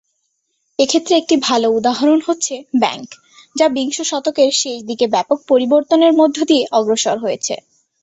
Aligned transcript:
এক্ষেত্রে 0.79 1.13
একটি 1.17 1.35
ভালো 1.41 1.67
উদাহরণ 1.71 2.19
হচ্ছে 2.27 2.55
ব্যাংক, 2.79 3.07
যা 3.55 3.65
বিংশ 3.69 3.97
শতকের 4.01 4.51
শেষ 4.53 4.77
দিকে 4.83 5.05
ব্যাপক 5.07 5.39
পরিবর্তনের 5.47 6.13
মধ্য 6.13 6.37
দিয়ে 6.45 6.63
অগ্রসর 6.71 7.17
হয়েছে। 7.19 7.55